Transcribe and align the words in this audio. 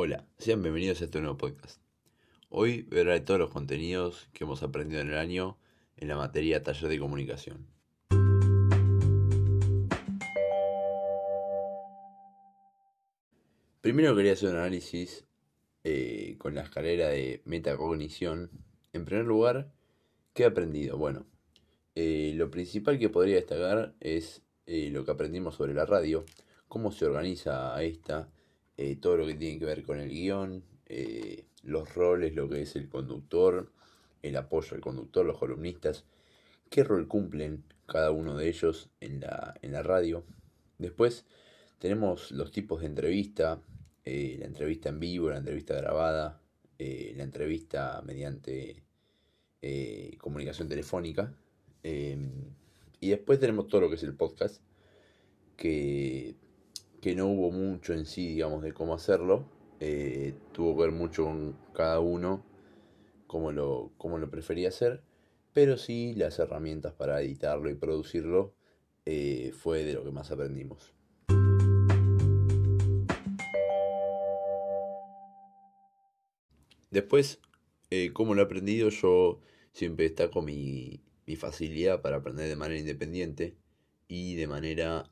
Hola, 0.00 0.24
sean 0.38 0.62
bienvenidos 0.62 1.00
a 1.00 1.06
este 1.06 1.18
nuevo 1.18 1.36
podcast. 1.36 1.82
Hoy 2.50 2.82
veré 2.82 3.18
todos 3.18 3.40
los 3.40 3.50
contenidos 3.50 4.28
que 4.32 4.44
hemos 4.44 4.62
aprendido 4.62 5.00
en 5.00 5.08
el 5.08 5.18
año 5.18 5.58
en 5.96 6.06
la 6.06 6.14
materia 6.14 6.62
taller 6.62 6.88
de 6.88 7.00
comunicación. 7.00 7.66
Primero 13.80 14.14
quería 14.14 14.34
hacer 14.34 14.50
un 14.50 14.58
análisis 14.58 15.26
eh, 15.82 16.36
con 16.38 16.54
la 16.54 16.62
escalera 16.62 17.08
de 17.08 17.42
metacognición. 17.44 18.52
En 18.92 19.04
primer 19.04 19.24
lugar, 19.24 19.72
¿qué 20.32 20.44
he 20.44 20.46
aprendido? 20.46 20.96
Bueno, 20.96 21.26
eh, 21.96 22.34
lo 22.36 22.52
principal 22.52 23.00
que 23.00 23.08
podría 23.08 23.34
destacar 23.34 23.96
es 23.98 24.42
eh, 24.66 24.90
lo 24.92 25.04
que 25.04 25.10
aprendimos 25.10 25.56
sobre 25.56 25.74
la 25.74 25.86
radio, 25.86 26.24
cómo 26.68 26.92
se 26.92 27.04
organiza 27.04 27.82
esta, 27.82 28.30
eh, 28.78 28.94
todo 28.94 29.16
lo 29.16 29.26
que 29.26 29.34
tiene 29.34 29.58
que 29.58 29.64
ver 29.64 29.82
con 29.82 29.98
el 29.98 30.08
guion, 30.08 30.62
eh, 30.86 31.44
los 31.64 31.94
roles, 31.96 32.36
lo 32.36 32.48
que 32.48 32.62
es 32.62 32.76
el 32.76 32.88
conductor, 32.88 33.72
el 34.22 34.36
apoyo 34.36 34.76
al 34.76 34.80
conductor, 34.80 35.26
los 35.26 35.36
columnistas, 35.36 36.04
qué 36.70 36.84
rol 36.84 37.08
cumplen 37.08 37.64
cada 37.86 38.12
uno 38.12 38.36
de 38.36 38.48
ellos 38.48 38.88
en 39.00 39.18
la, 39.20 39.54
en 39.62 39.72
la 39.72 39.82
radio. 39.82 40.24
Después 40.78 41.26
tenemos 41.80 42.30
los 42.30 42.52
tipos 42.52 42.80
de 42.80 42.86
entrevista, 42.86 43.60
eh, 44.04 44.36
la 44.38 44.46
entrevista 44.46 44.90
en 44.90 45.00
vivo, 45.00 45.28
la 45.28 45.38
entrevista 45.38 45.74
grabada, 45.74 46.40
la 46.78 47.24
entrevista 47.24 48.00
mediante 48.06 48.84
comunicación 50.18 50.68
telefónica. 50.68 51.34
Em, 51.82 52.30
y 53.00 53.08
después 53.10 53.40
tenemos 53.40 53.66
todo 53.66 53.80
lo 53.80 53.88
que 53.88 53.96
es 53.96 54.04
el 54.04 54.14
podcast, 54.14 54.62
que 55.56 56.36
que 57.00 57.14
no 57.14 57.26
hubo 57.26 57.50
mucho 57.50 57.92
en 57.92 58.06
sí, 58.06 58.26
digamos, 58.28 58.62
de 58.62 58.72
cómo 58.72 58.94
hacerlo. 58.94 59.44
Eh, 59.80 60.34
tuvo 60.52 60.76
que 60.76 60.82
ver 60.82 60.92
mucho 60.92 61.24
con 61.24 61.56
cada 61.72 62.00
uno, 62.00 62.44
cómo 63.26 63.52
lo, 63.52 63.92
cómo 63.98 64.18
lo 64.18 64.30
prefería 64.30 64.68
hacer. 64.68 65.02
Pero 65.52 65.76
sí, 65.76 66.14
las 66.14 66.38
herramientas 66.38 66.92
para 66.94 67.20
editarlo 67.22 67.70
y 67.70 67.74
producirlo 67.74 68.54
eh, 69.06 69.52
fue 69.56 69.84
de 69.84 69.94
lo 69.94 70.04
que 70.04 70.10
más 70.10 70.30
aprendimos. 70.30 70.94
Después, 76.90 77.40
eh, 77.90 78.12
cómo 78.12 78.34
lo 78.34 78.42
he 78.42 78.44
aprendido, 78.44 78.88
yo 78.88 79.40
siempre 79.72 80.04
destaco 80.04 80.42
mi, 80.42 81.00
mi 81.26 81.36
facilidad 81.36 82.00
para 82.02 82.16
aprender 82.16 82.48
de 82.48 82.56
manera 82.56 82.80
independiente 82.80 83.56
y 84.08 84.36
de 84.36 84.46
manera 84.46 85.10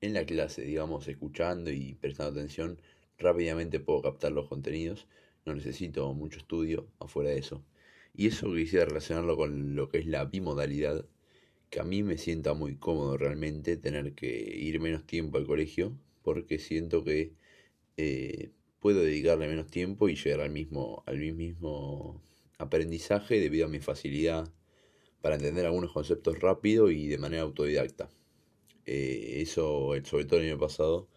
en 0.00 0.14
la 0.14 0.24
clase, 0.26 0.62
digamos, 0.62 1.08
escuchando 1.08 1.70
y 1.70 1.94
prestando 1.94 2.32
atención, 2.38 2.80
rápidamente 3.18 3.80
puedo 3.80 4.02
captar 4.02 4.32
los 4.32 4.48
contenidos, 4.48 5.06
no 5.44 5.54
necesito 5.54 6.12
mucho 6.14 6.38
estudio 6.38 6.88
afuera 6.98 7.30
de 7.30 7.38
eso. 7.38 7.64
Y 8.14 8.28
eso 8.28 8.52
quisiera 8.54 8.86
relacionarlo 8.86 9.36
con 9.36 9.76
lo 9.76 9.88
que 9.88 9.98
es 9.98 10.06
la 10.06 10.24
bimodalidad, 10.24 11.06
que 11.70 11.80
a 11.80 11.84
mí 11.84 12.02
me 12.02 12.18
sienta 12.18 12.54
muy 12.54 12.76
cómodo 12.76 13.16
realmente 13.16 13.76
tener 13.76 14.14
que 14.14 14.28
ir 14.28 14.80
menos 14.80 15.06
tiempo 15.06 15.38
al 15.38 15.46
colegio, 15.46 15.98
porque 16.22 16.58
siento 16.58 17.04
que 17.04 17.32
eh, 17.96 18.50
puedo 18.80 19.00
dedicarle 19.02 19.48
menos 19.48 19.68
tiempo 19.68 20.08
y 20.08 20.16
llegar 20.16 20.40
al 20.40 20.50
mismo, 20.50 21.02
al 21.06 21.18
mismo 21.34 22.22
aprendizaje 22.58 23.40
debido 23.40 23.66
a 23.66 23.68
mi 23.68 23.80
facilidad 23.80 24.50
para 25.20 25.36
entender 25.36 25.66
algunos 25.66 25.92
conceptos 25.92 26.38
rápido 26.38 26.90
y 26.90 27.08
de 27.08 27.18
manera 27.18 27.42
autodidacta. 27.42 28.08
Eh, 28.86 29.42
eso, 29.42 29.92
sobre 30.04 30.24
todo 30.24 30.40
el 30.40 30.46
año 30.46 30.58
pasado, 30.58 31.08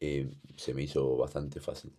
eh, 0.00 0.28
se 0.56 0.74
me 0.74 0.82
hizo 0.82 1.16
bastante 1.16 1.60
fácil. 1.60 1.92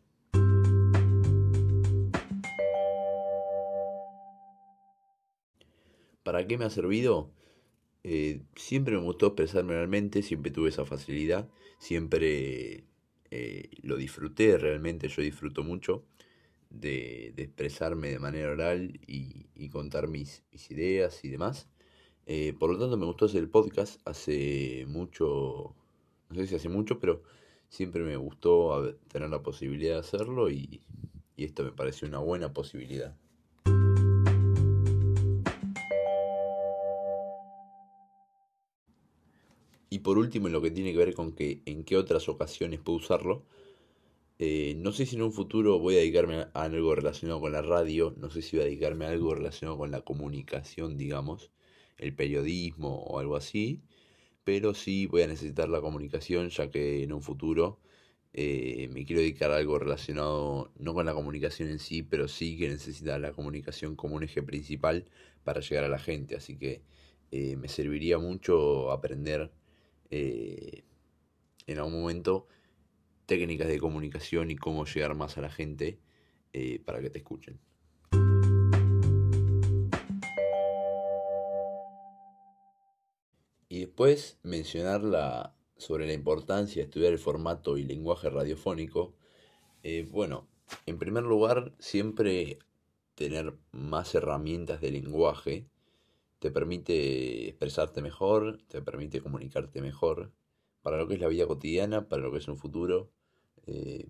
¿Para 6.24 6.46
qué 6.46 6.58
me 6.58 6.66
ha 6.66 6.70
servido? 6.70 7.32
Eh, 8.04 8.44
siempre 8.56 8.96
me 8.96 9.04
gustó 9.04 9.28
expresarme 9.28 9.74
realmente, 9.74 10.22
siempre 10.24 10.52
tuve 10.52 10.70
esa 10.70 10.86
facilidad, 10.86 11.50
siempre 11.80 12.86
lo 13.84 13.98
disfruté 13.98 14.58
realmente, 14.58 15.10
yo 15.10 15.22
disfruto 15.22 15.64
mucho 15.64 16.06
de, 16.70 17.34
expresarme 17.38 18.10
de 18.10 18.20
manera 18.20 18.52
oral 18.52 19.00
y, 19.08 19.70
contar 19.70 20.08
mis, 20.08 20.44
mis 20.52 20.72
ideas 20.72 21.24
y 21.24 21.30
demás. 21.30 21.68
Eh, 22.30 22.54
por 22.60 22.70
lo 22.70 22.78
tanto, 22.78 22.98
me 22.98 23.06
gustó 23.06 23.26
hacer 23.26 23.40
el 23.42 23.50
podcast 23.50 24.06
hace 24.06 24.86
mucho, 24.90 25.74
no 26.30 26.36
sé 26.36 26.46
si 26.46 26.56
hace 26.56 26.68
mucho, 26.68 27.00
pero 27.00 27.24
siempre 27.70 28.04
me 28.04 28.18
gustó 28.18 28.98
tener 29.08 29.30
la 29.30 29.42
posibilidad 29.42 29.94
de 29.94 30.00
hacerlo 30.02 30.50
y, 30.50 30.82
y 31.38 31.46
esto 31.46 31.64
me 31.64 31.72
pareció 31.72 32.06
una 32.06 32.20
buena 32.20 32.54
posibilidad. 32.54 33.16
Y 39.90 40.00
por 40.00 40.18
último, 40.18 40.48
en 40.48 40.54
lo 40.54 40.62
que 40.62 40.72
tiene 40.72 40.92
que 40.92 40.98
ver 40.98 41.14
con 41.14 41.32
que 41.32 41.62
en 41.66 41.86
qué 41.86 41.96
otras 41.96 42.28
ocasiones 42.28 42.82
puedo 42.82 42.98
usarlo, 42.98 43.44
eh, 44.38 44.76
no 44.78 44.92
sé 44.92 45.06
si 45.06 45.16
en 45.16 45.22
un 45.22 45.32
futuro 45.32 45.80
voy 45.80 45.96
a 45.96 46.00
dedicarme 46.00 46.48
a 46.54 46.64
algo 46.64 46.94
relacionado 46.94 47.40
con 47.40 47.54
la 47.54 47.62
radio, 47.62 48.14
no 48.18 48.30
sé 48.30 48.42
si 48.42 48.58
voy 48.58 48.64
a 48.64 48.66
dedicarme 48.66 49.06
a 49.06 49.10
algo 49.12 49.34
relacionado 49.34 49.78
con 49.78 49.92
la 49.92 50.02
comunicación, 50.02 50.98
digamos 50.98 51.52
el 51.98 52.14
periodismo 52.16 53.04
o 53.04 53.20
algo 53.20 53.36
así, 53.36 53.82
pero 54.44 54.74
sí 54.74 55.08
voy 55.08 55.24
a 55.24 55.28
necesitar 55.28 55.70
la 55.70 55.82
comunicación 55.82 56.50
ya 56.50 56.70
que 56.72 57.04
en 57.04 57.14
un 57.14 57.22
futuro 57.22 57.80
eh, 58.34 58.90
me 58.94 59.06
quiero 59.06 59.22
dedicar 59.22 59.52
a 59.52 59.58
algo 59.58 59.80
relacionado 59.80 60.72
no 60.78 60.94
con 60.94 61.06
la 61.06 61.14
comunicación 61.14 61.70
en 61.70 61.80
sí, 61.80 62.04
pero 62.04 62.28
sí 62.28 62.58
que 62.58 62.70
necesita 62.70 63.20
la 63.20 63.34
comunicación 63.34 63.96
como 63.96 64.16
un 64.16 64.24
eje 64.24 64.44
principal 64.44 65.06
para 65.44 65.62
llegar 65.62 65.86
a 65.86 65.90
la 65.90 66.00
gente, 66.00 66.36
así 66.36 66.58
que 66.58 66.84
eh, 67.32 67.56
me 67.58 67.68
serviría 67.68 68.20
mucho 68.20 68.92
aprender 68.92 69.52
eh, 70.12 70.84
en 71.68 71.78
algún 71.80 72.02
momento 72.02 72.48
técnicas 73.26 73.68
de 73.68 73.80
comunicación 73.80 74.52
y 74.52 74.56
cómo 74.56 74.86
llegar 74.86 75.16
más 75.16 75.38
a 75.38 75.42
la 75.42 75.50
gente 75.50 76.00
para 76.86 77.02
que 77.02 77.12
te 77.12 77.20
escuchen. 77.20 77.60
Y 83.78 83.82
después 83.82 84.40
mencionar 84.42 85.54
sobre 85.78 86.08
la 86.08 86.14
importancia 86.14 86.82
de 86.82 86.86
estudiar 86.86 87.14
el 87.14 87.20
formato 87.20 87.78
y 87.78 87.84
lenguaje 87.84 88.28
radiofónico. 88.28 89.14
Eh, 89.84 90.08
bueno, 90.10 90.48
en 90.88 90.98
primer 90.98 91.22
lugar, 91.22 91.76
siempre 91.78 92.58
tener 93.14 93.54
más 93.72 94.16
herramientas 94.16 94.82
de 94.82 94.90
lenguaje 94.90 95.68
te 96.40 96.50
permite 96.50 97.50
expresarte 97.50 98.02
mejor, 98.02 98.64
te 98.68 98.82
permite 98.82 99.22
comunicarte 99.22 99.80
mejor 99.80 100.32
para 100.82 100.98
lo 100.98 101.08
que 101.08 101.14
es 101.14 101.20
la 101.20 101.28
vida 101.28 101.46
cotidiana, 101.46 102.10
para 102.10 102.24
lo 102.24 102.32
que 102.32 102.40
es 102.40 102.48
un 102.48 102.58
futuro, 102.58 103.12
eh, 103.68 104.08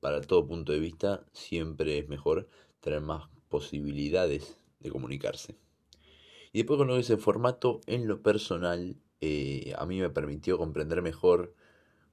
para 0.00 0.22
todo 0.22 0.46
punto 0.46 0.72
de 0.72 0.80
vista, 0.80 1.26
siempre 1.34 1.98
es 1.98 2.08
mejor 2.08 2.48
tener 2.80 3.02
más 3.02 3.28
posibilidades 3.50 4.56
de 4.78 4.88
comunicarse. 4.88 5.58
Y 6.52 6.60
después 6.60 6.78
con 6.78 6.88
lo 6.88 6.94
que 6.94 7.00
es 7.00 7.10
el 7.10 7.18
formato, 7.18 7.82
en 7.86 8.08
lo 8.08 8.22
personal, 8.22 8.96
eh, 9.20 9.74
a 9.76 9.86
mí 9.86 10.00
me 10.00 10.10
permitió 10.10 10.58
comprender 10.58 11.02
mejor 11.02 11.54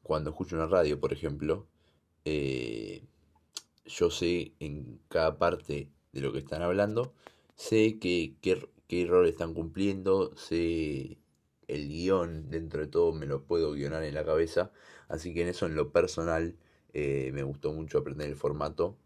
cuando 0.04 0.32
escucho 0.32 0.56
una 0.56 0.68
radio, 0.68 1.00
por 1.00 1.14
ejemplo. 1.14 1.68
Eh, 2.26 3.04
yo 3.86 4.12
sé 4.12 4.54
en 4.60 5.00
cada 5.10 5.38
parte 5.38 5.90
de 6.14 6.22
lo 6.22 6.34
que 6.34 6.40
están 6.40 6.62
hablando, 6.62 7.14
sé 7.56 8.00
qué, 8.00 8.36
qué, 8.42 9.06
rol 9.06 9.28
están 9.28 9.54
cumpliendo, 9.54 10.36
sé 10.36 11.18
el 11.68 11.88
guion, 11.90 12.50
dentro 12.50 12.82
de 12.82 12.88
todo 12.88 13.14
me 13.14 13.26
lo 13.26 13.44
puedo 13.46 13.74
guionar 13.74 14.04
en 14.04 14.16
la 14.16 14.26
cabeza, 14.26 14.72
así 15.10 15.34
que 15.34 15.44
en 15.44 15.50
eso 15.50 15.66
en 15.66 15.76
lo 15.76 15.92
personal 15.92 16.58
eh, 16.94 17.32
me 17.34 17.44
gustó 17.44 17.74
mucho 17.74 18.00
aprender 18.00 18.30
el 18.30 18.36
formato 18.36 18.98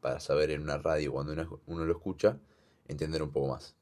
para 0.00 0.20
saber 0.20 0.50
en 0.50 0.62
una 0.62 0.78
radio 0.78 1.12
cuando 1.12 1.32
uno 1.66 1.84
lo 1.86 1.92
escucha, 1.92 2.38
entender 2.88 3.22
un 3.22 3.32
poco 3.32 3.48
más. 3.48 3.76